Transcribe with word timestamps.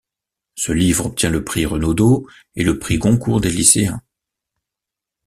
Ce 0.55 0.71
livre 0.71 1.05
obtient 1.05 1.29
le 1.29 1.43
Prix 1.43 1.63
Renaudot 1.67 2.25
et 2.55 2.63
le 2.63 2.79
Prix 2.79 2.97
Goncourt 2.97 3.39
des 3.39 3.51
lycéens. 3.51 4.01